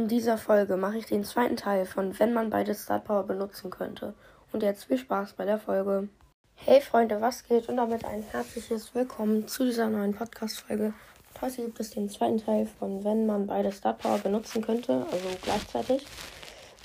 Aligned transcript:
In 0.00 0.08
dieser 0.08 0.38
Folge 0.38 0.78
mache 0.78 0.96
ich 0.96 1.04
den 1.04 1.24
zweiten 1.24 1.58
Teil 1.58 1.84
von 1.84 2.18
Wenn 2.18 2.32
man 2.32 2.48
beide 2.48 2.72
Star 2.72 3.00
Power 3.00 3.24
benutzen 3.24 3.70
könnte. 3.70 4.14
Und 4.50 4.62
jetzt 4.62 4.84
viel 4.84 4.96
Spaß 4.96 5.34
bei 5.34 5.44
der 5.44 5.58
Folge. 5.58 6.08
Hey 6.54 6.80
Freunde, 6.80 7.20
was 7.20 7.44
geht? 7.44 7.68
Und 7.68 7.76
damit 7.76 8.06
ein 8.06 8.22
herzliches 8.22 8.94
Willkommen 8.94 9.46
zu 9.46 9.62
dieser 9.66 9.90
neuen 9.90 10.14
Podcast-Folge. 10.14 10.94
Heute 11.42 11.66
gibt 11.66 11.80
es 11.80 11.90
den 11.90 12.08
zweiten 12.08 12.38
Teil 12.38 12.66
von 12.78 13.04
Wenn 13.04 13.26
man 13.26 13.46
beide 13.46 13.70
Star 13.72 13.92
Power 13.92 14.16
benutzen 14.16 14.62
könnte, 14.62 15.04
also 15.12 15.28
gleichzeitig. 15.42 16.06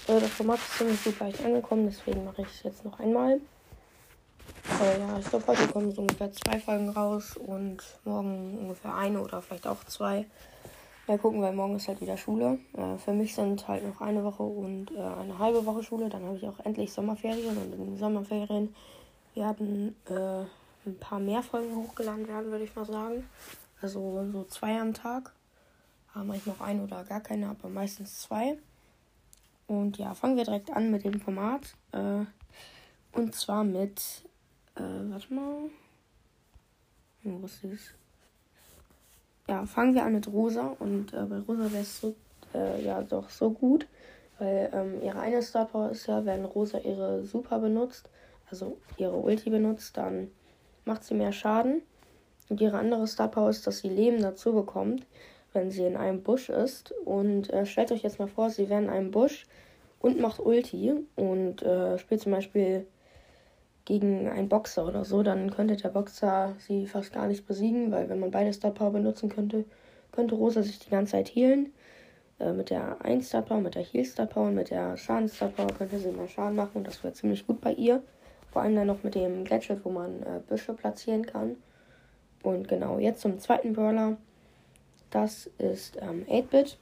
Das 0.08 0.22
Format 0.32 0.58
ist 0.58 0.78
ziemlich 0.78 1.02
gut 1.02 1.18
leicht 1.18 1.46
angekommen, 1.46 1.86
deswegen 1.86 2.26
mache 2.26 2.42
ich 2.42 2.50
es 2.50 2.64
jetzt 2.64 2.84
noch 2.84 3.00
einmal. 3.00 3.40
Äh, 4.82 5.00
ja, 5.00 5.20
ich 5.20 5.30
glaube, 5.30 5.48
heute 5.48 5.68
kommen 5.70 5.94
so 5.94 6.02
ungefähr 6.02 6.34
zwei 6.34 6.60
Folgen 6.60 6.90
raus 6.90 7.38
und 7.38 7.78
morgen 8.04 8.58
ungefähr 8.60 8.94
eine 8.94 9.22
oder 9.22 9.42
vielleicht 9.42 9.68
auch 9.68 9.86
zwei. 9.86 10.26
Mal 11.08 11.20
gucken, 11.20 11.40
weil 11.42 11.54
morgen 11.54 11.76
ist 11.76 11.88
halt 11.88 12.02
wieder 12.02 12.18
Schule. 12.18 12.58
Äh, 12.74 12.98
für 12.98 13.14
mich 13.14 13.36
sind 13.36 13.68
halt 13.68 13.84
noch 13.88 14.02
eine 14.02 14.24
Woche 14.24 14.42
und 14.42 14.90
äh, 14.92 15.00
eine 15.00 15.38
halbe 15.38 15.64
Woche 15.66 15.84
Schule. 15.84 16.10
Dann 16.10 16.26
habe 16.26 16.38
ich 16.38 16.48
auch 16.48 16.60
endlich 16.66 16.92
Sommerferien 16.92 17.56
und 17.56 17.74
in 17.74 17.86
den 17.86 17.98
Sommerferien 17.98 18.74
werden 19.36 19.96
äh, 20.10 20.46
ein 20.88 20.98
paar 21.00 21.20
mehr 21.20 21.44
Folgen 21.44 21.76
hochgeladen 21.76 22.28
werden, 22.28 22.50
würde 22.50 22.64
ich 22.64 22.76
mal 22.76 22.86
sagen. 22.86 23.24
Also 23.82 24.26
so 24.32 24.46
zwei 24.46 24.80
am 24.80 24.96
Tag. 24.96 25.32
Aber 26.14 26.24
manchmal 26.24 26.56
noch 26.56 26.66
eine 26.66 26.84
oder 26.84 27.04
gar 27.04 27.22
keine, 27.22 27.50
aber 27.50 27.70
meistens 27.70 28.22
zwei. 28.22 28.58
Und 29.68 30.00
ja, 30.00 30.16
fangen 30.16 30.38
wir 30.38 30.44
direkt 30.44 30.72
an 30.72 30.90
mit 30.90 31.04
dem 31.04 31.20
Format. 31.20 31.76
Äh, 31.92 32.26
und 33.12 33.36
zwar 33.36 33.64
mit 33.64 34.26
äh, 34.76 34.82
warte 34.82 35.34
mal. 35.34 35.70
Was 37.24 37.64
ist 37.64 37.96
Ja, 39.48 39.66
fangen 39.66 39.94
wir 39.94 40.04
an 40.04 40.14
mit 40.14 40.28
Rosa. 40.28 40.76
Und 40.80 41.14
äh, 41.14 41.24
bei 41.24 41.40
Rosa 41.40 41.72
wäre 41.72 41.84
es 41.84 42.02
so, 42.02 42.16
äh, 42.54 42.84
ja, 42.84 43.02
doch 43.02 43.30
so 43.30 43.52
gut. 43.52 43.88
Weil 44.40 44.70
ähm, 44.74 45.02
ihre 45.02 45.20
eine 45.20 45.42
Star 45.42 45.66
Power 45.66 45.92
ist 45.92 46.08
ja, 46.08 46.26
wenn 46.26 46.46
Rosa 46.46 46.80
ihre 46.80 47.24
Super 47.24 47.60
benutzt, 47.60 48.10
also 48.50 48.78
ihre 48.98 49.16
Ulti 49.16 49.50
benutzt, 49.50 49.98
dann 49.98 50.30
macht 50.84 51.04
sie 51.04 51.14
mehr 51.14 51.32
Schaden. 51.32 51.82
Und 52.50 52.62
ihre 52.62 52.78
andere 52.78 53.08
Star 53.08 53.30
Power 53.30 53.50
ist, 53.50 53.66
dass 53.66 53.80
sie 53.80 53.90
Leben 53.90 54.22
dazu 54.22 54.54
bekommt, 54.54 55.06
wenn 55.54 55.72
sie 55.72 55.86
in 55.86 55.96
einem 55.96 56.22
Busch 56.22 56.50
ist. 56.50 56.92
Und 57.06 57.52
äh, 57.52 57.66
stellt 57.66 57.92
euch 57.92 58.04
jetzt 58.04 58.20
mal 58.20 58.28
vor, 58.28 58.50
sie 58.50 58.70
wäre 58.70 58.82
in 58.82 58.90
einem 58.90 59.12
Busch 59.12 59.46
und 60.00 60.20
macht 60.20 60.40
Ulti 60.40 60.94
und 61.16 61.64
äh, 61.64 61.98
spielt 61.98 62.22
zum 62.22 62.32
Beispiel 62.32 62.86
gegen 63.86 64.28
einen 64.28 64.50
Boxer 64.50 64.88
oder 64.88 65.06
so, 65.06 65.24
dann 65.24 65.52
könnte 65.52 65.78
der 65.78 65.90
Boxer 65.90 66.56
sie 66.60 66.88
fast 66.88 67.14
gar 67.14 67.28
nicht 67.28 67.48
besiegen, 67.48 67.92
weil 67.92 68.10
wenn 68.10 68.20
man 68.20 68.32
beide 68.32 68.52
Star 68.52 68.72
Power 68.72 68.92
benutzen 68.92 69.30
könnte, 69.30 69.66
könnte 70.12 70.36
Rosa 70.36 70.64
sich 70.64 70.80
die 70.80 70.90
ganze 70.90 71.14
Zeit 71.14 71.30
healen. 71.36 71.72
Äh, 72.40 72.52
mit 72.52 72.70
der 72.70 73.04
1 73.04 73.28
Star 73.28 73.42
Power, 73.42 73.62
mit 73.62 73.76
der 73.76 73.84
Heal 73.84 74.04
Star 74.04 74.26
Power 74.26 74.48
und 74.48 74.56
mit 74.56 74.70
der 74.70 74.98
Schaden 74.98 75.30
Star 75.30 75.50
Power 75.50 75.68
könnte 75.68 76.00
sie 76.00 76.12
mehr 76.12 76.28
Schaden 76.28 76.56
machen 76.56 76.72
und 76.76 76.88
das 76.88 77.04
wäre 77.04 77.14
ziemlich 77.14 77.48
gut 77.48 77.62
bei 77.62 77.74
ihr. 77.74 78.04
Vor 78.52 78.62
allem 78.62 78.76
dann 78.76 78.88
noch 78.88 79.04
mit 79.04 79.16
dem 79.16 79.46
Gadget, 79.46 79.84
wo 79.86 79.90
man 79.90 80.22
äh, 80.24 80.42
Büsche 80.48 80.74
platzieren 80.74 81.26
kann. 81.26 81.58
Und 82.44 82.68
genau, 82.68 83.00
jetzt 83.00 83.22
zum 83.22 83.40
zweiten 83.40 83.74
Brawler. 83.74 84.18
Das 85.12 85.50
ist 85.58 85.98
ähm, 86.02 86.26
8-Bit. 86.30 86.78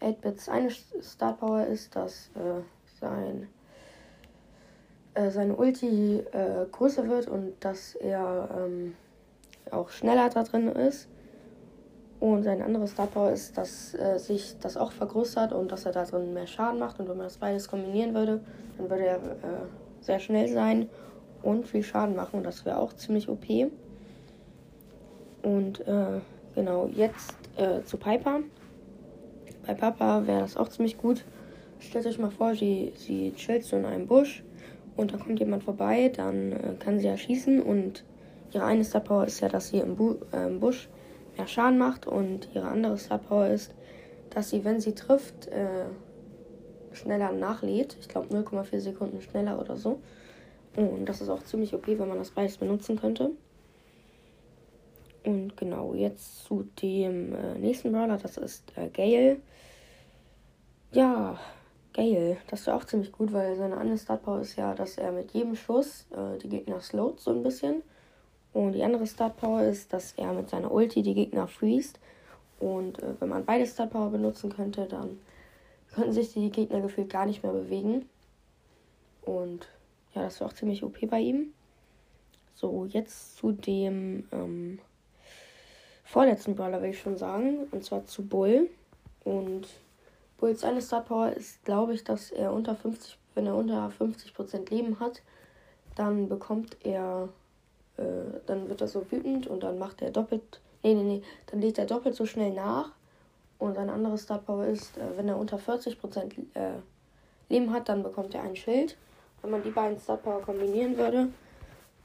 8-Bits 0.00 0.48
eine 0.48 0.70
Star 0.70 1.34
Power 1.34 1.66
ist, 1.66 1.94
dass 1.94 2.30
äh, 2.34 2.62
sein 3.00 3.47
äh, 5.18 5.30
seine 5.30 5.56
Ulti 5.56 6.18
äh, 6.18 6.66
größer 6.70 7.08
wird 7.08 7.26
und 7.26 7.52
dass 7.60 7.96
er 7.96 8.48
ähm, 8.56 8.94
auch 9.70 9.90
schneller 9.90 10.30
da 10.30 10.44
drin 10.44 10.68
ist. 10.68 11.08
Und 12.20 12.44
sein 12.44 12.62
anderes 12.62 12.92
Star 12.92 13.06
Power 13.06 13.32
ist, 13.32 13.58
dass 13.58 13.94
äh, 13.94 14.18
sich 14.18 14.56
das 14.60 14.76
auch 14.76 14.92
vergrößert 14.92 15.52
und 15.52 15.72
dass 15.72 15.86
er 15.86 15.92
da 15.92 16.04
drin 16.04 16.34
mehr 16.34 16.46
Schaden 16.46 16.78
macht. 16.78 17.00
Und 17.00 17.08
wenn 17.08 17.16
man 17.16 17.26
das 17.26 17.38
beides 17.38 17.68
kombinieren 17.68 18.14
würde, 18.14 18.40
dann 18.76 18.90
würde 18.90 19.06
er 19.06 19.16
äh, 19.16 19.66
sehr 20.00 20.20
schnell 20.20 20.48
sein 20.48 20.88
und 21.42 21.66
viel 21.66 21.82
Schaden 21.82 22.14
machen. 22.14 22.36
Und 22.36 22.44
das 22.44 22.64
wäre 22.64 22.78
auch 22.78 22.92
ziemlich 22.92 23.28
OP. 23.28 23.44
Und 25.42 25.80
äh, 25.86 26.20
genau, 26.54 26.86
jetzt 26.94 27.34
zu 27.86 27.96
Piper. 27.96 28.38
Bei 29.66 29.74
Papa 29.74 30.24
wäre 30.28 30.42
das 30.42 30.56
auch 30.56 30.68
ziemlich 30.68 30.96
gut. 30.96 31.24
Stellt 31.80 32.06
euch 32.06 32.20
mal 32.20 32.30
vor, 32.30 32.54
sie, 32.54 32.92
sie 32.94 33.32
chillt 33.34 33.64
so 33.64 33.76
in 33.76 33.84
einem 33.84 34.06
Busch 34.06 34.44
und 34.98 35.12
da 35.12 35.16
kommt 35.16 35.38
jemand 35.38 35.62
vorbei, 35.62 36.10
dann 36.14 36.52
äh, 36.52 36.74
kann 36.78 36.98
sie 36.98 37.06
ja 37.06 37.16
schießen 37.16 37.62
und 37.62 38.04
ihre 38.52 38.64
eine 38.64 38.84
Star 38.84 39.00
Power 39.00 39.24
ist 39.26 39.40
ja, 39.40 39.48
dass 39.48 39.68
sie 39.68 39.78
im, 39.78 39.94
Bu 39.94 40.16
äh, 40.32 40.46
im 40.46 40.58
Busch 40.58 40.88
mehr 41.36 41.46
Schaden 41.46 41.78
macht 41.78 42.06
und 42.06 42.48
ihre 42.52 42.66
andere 42.66 42.98
Star 42.98 43.18
Power 43.18 43.46
ist, 43.46 43.74
dass 44.30 44.50
sie, 44.50 44.64
wenn 44.64 44.80
sie 44.80 44.94
trifft, 44.94 45.46
äh, 45.46 45.84
schneller 46.92 47.30
nachlädt. 47.32 47.96
Ich 48.00 48.08
glaube 48.08 48.34
0,4 48.34 48.80
Sekunden 48.80 49.20
schneller 49.22 49.60
oder 49.60 49.76
so. 49.76 50.00
Und 50.74 51.06
das 51.06 51.20
ist 51.20 51.28
auch 51.28 51.44
ziemlich 51.44 51.74
okay, 51.74 51.96
wenn 51.98 52.08
man 52.08 52.18
das 52.18 52.32
beides 52.32 52.56
benutzen 52.56 52.98
könnte. 52.98 53.30
Und 55.24 55.56
genau, 55.56 55.94
jetzt 55.94 56.44
zu 56.44 56.68
dem 56.82 57.34
äh, 57.36 57.58
nächsten 57.58 57.92
Brawler, 57.92 58.16
das 58.16 58.36
ist 58.36 58.72
äh, 58.76 58.88
Gale. 58.88 59.36
Ja, 60.90 61.38
Gale. 61.98 62.36
Das 62.46 62.64
wäre 62.64 62.76
auch 62.76 62.84
ziemlich 62.84 63.10
gut, 63.10 63.32
weil 63.32 63.56
seine 63.56 63.76
andere 63.76 63.98
Star 63.98 64.18
Power 64.18 64.40
ist 64.40 64.54
ja, 64.54 64.72
dass 64.72 64.98
er 64.98 65.10
mit 65.10 65.32
jedem 65.32 65.56
Schuss 65.56 66.06
äh, 66.12 66.38
die 66.38 66.48
Gegner 66.48 66.80
slowt 66.80 67.18
so 67.18 67.32
ein 67.32 67.42
bisschen. 67.42 67.82
Und 68.52 68.72
die 68.72 68.84
andere 68.84 69.04
Star 69.04 69.30
Power 69.30 69.62
ist, 69.62 69.92
dass 69.92 70.12
er 70.12 70.32
mit 70.32 70.48
seiner 70.48 70.70
Ulti 70.70 71.02
die 71.02 71.14
Gegner 71.14 71.48
freest. 71.48 71.98
Und 72.60 73.02
äh, 73.02 73.20
wenn 73.20 73.28
man 73.28 73.44
beide 73.44 73.66
Star 73.66 73.88
Power 73.88 74.10
benutzen 74.10 74.54
könnte, 74.54 74.86
dann 74.86 75.18
könnten 75.92 76.12
sich 76.12 76.32
die 76.32 76.50
Gegner 76.50 76.80
gefühlt 76.80 77.10
gar 77.10 77.26
nicht 77.26 77.42
mehr 77.42 77.52
bewegen. 77.52 78.08
Und 79.22 79.66
ja, 80.14 80.22
das 80.22 80.38
wäre 80.38 80.50
auch 80.50 80.54
ziemlich 80.54 80.84
OP 80.84 80.98
bei 81.10 81.18
ihm. 81.18 81.52
So, 82.54 82.86
jetzt 82.86 83.36
zu 83.36 83.50
dem 83.50 84.28
ähm, 84.30 84.78
vorletzten 86.04 86.54
Brawler 86.54 86.80
will 86.80 86.90
ich 86.90 87.00
schon 87.00 87.18
sagen. 87.18 87.66
Und 87.72 87.84
zwar 87.84 88.06
zu 88.06 88.24
Bull. 88.24 88.70
Und 89.24 89.66
Bulls 90.38 90.64
eine 90.64 90.80
Star 90.80 91.02
Power 91.02 91.32
ist, 91.32 91.64
glaube 91.64 91.94
ich, 91.94 92.04
dass 92.04 92.30
er 92.30 92.52
unter 92.52 92.74
50, 92.74 93.18
wenn 93.34 93.46
er 93.46 93.56
unter 93.56 93.90
50% 93.98 94.70
Leben 94.70 95.00
hat, 95.00 95.22
dann 95.96 96.28
bekommt 96.28 96.76
er, 96.84 97.28
äh, 97.96 98.02
dann 98.46 98.68
wird 98.68 98.80
er 98.80 98.88
so 98.88 99.10
wütend 99.10 99.48
und 99.48 99.62
dann 99.64 99.78
macht 99.78 100.00
er 100.00 100.10
doppelt, 100.10 100.60
nee, 100.82 100.94
nee, 100.94 101.02
nee, 101.02 101.22
dann 101.46 101.60
lädt 101.60 101.78
er 101.78 101.86
doppelt 101.86 102.14
so 102.14 102.24
schnell 102.24 102.52
nach. 102.52 102.92
Und 103.58 103.76
eine 103.76 103.92
andere 103.92 104.16
Star 104.16 104.38
Power 104.38 104.66
ist, 104.66 104.96
äh, 104.96 105.16
wenn 105.16 105.28
er 105.28 105.36
unter 105.36 105.58
40% 105.58 105.96
äh, 106.54 106.74
Leben 107.48 107.72
hat, 107.72 107.88
dann 107.88 108.04
bekommt 108.04 108.34
er 108.34 108.42
ein 108.42 108.54
Schild. 108.54 108.96
Wenn 109.42 109.50
man 109.50 109.62
die 109.64 109.70
beiden 109.70 109.98
Star 109.98 110.18
Power 110.18 110.40
kombinieren 110.42 110.96
würde, 110.96 111.28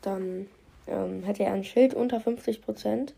dann 0.01 0.47
ähm, 0.87 1.21
hätte 1.23 1.43
er 1.43 1.53
ein 1.53 1.63
Schild 1.63 1.93
unter 1.93 2.17
50%. 2.17 3.13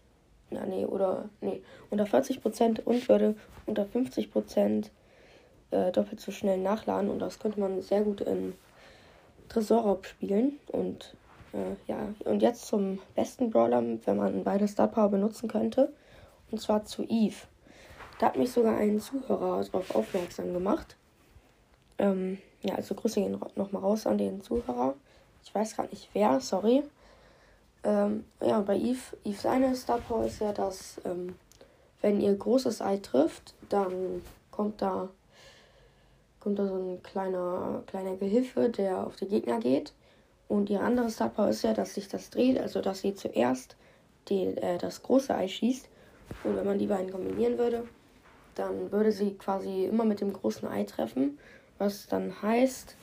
Na, 0.52 0.66
nee, 0.66 0.86
oder, 0.86 1.30
nee, 1.42 1.62
unter 1.90 2.04
40% 2.04 2.84
und 2.84 3.08
würde 3.08 3.36
unter 3.66 3.86
50% 3.86 4.90
äh, 5.72 5.92
doppelt 5.92 6.20
so 6.20 6.32
schnell 6.32 6.58
nachladen 6.58 7.10
und 7.10 7.20
das 7.20 7.40
könnte 7.40 7.60
man 7.60 7.82
sehr 7.82 8.02
gut 8.02 8.22
in 8.22 8.54
Tresorraub 9.50 10.06
spielen. 10.06 10.60
Und 10.68 11.16
äh, 11.54 11.76
ja, 11.88 12.14
und 12.26 12.42
jetzt 12.42 12.66
zum 12.68 13.00
besten 13.16 13.50
Brawler, 13.50 13.84
wenn 14.06 14.18
man 14.18 14.44
beide 14.44 14.68
Star 14.68 14.88
Power 14.88 15.10
benutzen 15.10 15.48
könnte. 15.48 15.92
Und 16.52 16.62
zwar 16.62 16.86
zu 16.86 17.04
Eve. 17.04 17.48
Da 18.20 18.28
hat 18.28 18.38
mich 18.38 18.52
sogar 18.52 18.78
ein 18.78 19.00
Zuhörer 19.00 19.64
darauf 19.64 19.94
aufmerksam 19.96 20.54
gemacht. 20.54 20.96
Ähm, 21.98 22.38
ja, 22.62 22.76
also 22.76 22.96
Grüße 22.96 23.20
gehen 23.20 23.40
nochmal 23.56 23.82
raus 23.82 24.06
an 24.08 24.18
den 24.18 24.42
Zuhörer. 24.42 24.96
Ich 25.44 25.54
weiß 25.54 25.76
gerade 25.76 25.90
nicht 25.90 26.10
wer, 26.14 26.40
sorry. 26.40 26.84
Ähm, 27.84 28.26
ja, 28.42 28.60
bei 28.62 28.78
Eve, 28.78 29.18
Eve 29.24 29.38
seine 29.38 29.76
Star 29.76 30.00
Power 30.00 30.26
ist 30.26 30.40
ja, 30.40 30.52
dass 30.52 31.00
ähm, 31.06 31.36
wenn 32.02 32.22
ihr 32.22 32.36
großes 32.36 32.82
Ei 32.82 32.98
trifft, 32.98 33.54
dann 33.70 34.22
kommt 34.52 34.82
da 34.82 35.10
kommt 36.46 36.60
da 36.60 36.68
so 36.68 36.76
ein 36.76 37.02
kleiner, 37.02 37.82
kleiner 37.88 38.18
Gehilfe, 38.18 38.70
der 38.70 39.08
auf 39.08 39.16
die 39.16 39.28
Gegner 39.28 39.60
geht. 39.60 39.94
Und 40.48 40.70
ihre 40.70 40.84
andere 40.84 41.10
Star 41.10 41.50
ist 41.50 41.64
ja, 41.64 41.74
dass 41.74 41.96
sich 41.96 42.08
das 42.08 42.30
dreht, 42.30 42.60
also 42.60 42.82
dass 42.82 43.02
sie 43.02 43.16
zuerst 43.16 43.76
die, 44.30 44.56
äh, 44.58 44.78
das 44.78 45.02
große 45.02 45.34
Ei 45.34 45.48
schießt. 45.48 45.90
Und 46.44 46.56
wenn 46.56 46.68
man 46.68 46.78
die 46.78 46.86
beiden 46.86 47.12
kombinieren 47.12 47.58
würde, 47.58 47.88
dann 48.54 48.92
würde 48.92 49.12
sie 49.12 49.34
quasi 49.34 49.86
immer 49.86 50.06
mit 50.06 50.22
dem 50.22 50.34
großen 50.34 50.68
Ei 50.68 50.84
treffen. 50.84 51.40
Was 51.80 52.06
dann 52.06 52.40
heißt, 52.44 52.96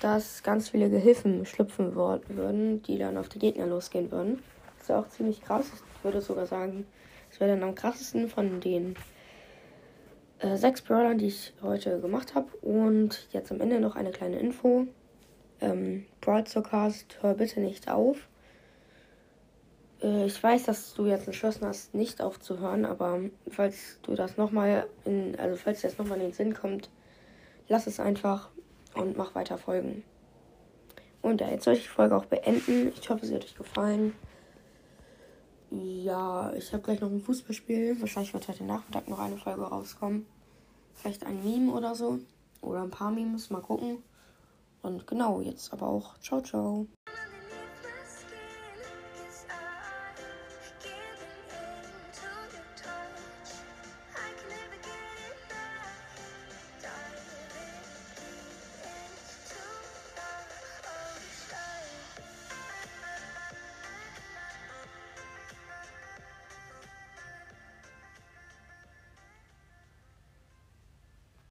dass 0.00 0.42
ganz 0.42 0.70
viele 0.70 0.90
Gehilfen 0.90 1.46
schlüpfen 1.46 1.94
würden, 1.94 2.82
die 2.82 2.98
dann 2.98 3.16
auf 3.18 3.28
die 3.28 3.38
Gegner 3.38 3.68
losgehen 3.68 4.10
würden. 4.10 4.42
Das 4.78 4.88
ist 4.88 4.94
auch 4.96 5.08
ziemlich 5.10 5.40
krass. 5.42 5.66
Ich 5.96 6.02
würde 6.02 6.20
sogar 6.20 6.46
sagen, 6.46 6.88
es 7.30 7.38
wäre 7.38 7.52
dann 7.52 7.62
am 7.62 7.76
krassesten 7.76 8.28
von 8.28 8.60
den 8.60 8.96
äh, 10.38 10.56
sechs 10.56 10.82
Brawlern, 10.82 11.18
die 11.18 11.26
ich 11.26 11.52
heute 11.62 12.00
gemacht 12.00 12.34
habe. 12.34 12.48
Und 12.62 13.28
jetzt 13.32 13.50
am 13.50 13.60
Ende 13.60 13.80
noch 13.80 13.96
eine 13.96 14.10
kleine 14.10 14.38
Info. 14.38 14.86
Ähm, 15.60 16.06
Brawl 16.20 16.44
Cast, 16.44 17.18
hör 17.22 17.34
bitte 17.34 17.60
nicht 17.60 17.90
auf. 17.90 18.28
Äh, 20.02 20.26
ich 20.26 20.42
weiß, 20.42 20.64
dass 20.64 20.94
du 20.94 21.06
jetzt 21.06 21.26
entschlossen 21.26 21.66
hast, 21.66 21.94
nicht 21.94 22.20
aufzuhören, 22.20 22.84
aber 22.84 23.20
falls 23.48 24.00
du 24.02 24.14
das 24.14 24.36
nochmal 24.36 24.86
in, 25.04 25.38
also 25.38 25.56
falls 25.56 25.80
das 25.80 25.98
nochmal 25.98 26.18
in 26.18 26.24
den 26.24 26.32
Sinn 26.32 26.54
kommt, 26.54 26.90
lass 27.68 27.86
es 27.86 27.98
einfach 28.00 28.50
und 28.94 29.16
mach 29.16 29.34
weiter 29.34 29.58
Folgen. 29.58 30.04
Und 31.22 31.40
ja, 31.40 31.48
jetzt 31.48 31.64
soll 31.64 31.74
ich 31.74 31.82
die 31.82 31.88
Folge 31.88 32.16
auch 32.16 32.26
beenden. 32.26 32.92
Ich 33.00 33.08
hoffe, 33.08 33.24
sie 33.24 33.34
hat 33.34 33.44
euch 33.44 33.56
gefallen. 33.56 34.14
Ja, 35.82 36.52
ich 36.52 36.72
habe 36.72 36.82
gleich 36.82 37.00
noch 37.00 37.10
ein 37.10 37.20
Fußballspiel. 37.20 38.00
Wahrscheinlich 38.00 38.32
wird 38.32 38.46
heute 38.46 38.64
Nachmittag 38.64 39.08
noch 39.08 39.18
eine 39.18 39.36
Folge 39.36 39.62
rauskommen. 39.62 40.26
Vielleicht 40.94 41.24
ein 41.24 41.42
Meme 41.42 41.72
oder 41.72 41.94
so. 41.94 42.20
Oder 42.60 42.82
ein 42.82 42.90
paar 42.90 43.10
Memes. 43.10 43.50
Mal 43.50 43.60
gucken. 43.60 43.98
Und 44.82 45.06
genau, 45.06 45.40
jetzt 45.40 45.72
aber 45.72 45.88
auch. 45.88 46.18
Ciao, 46.20 46.40
ciao. 46.40 46.86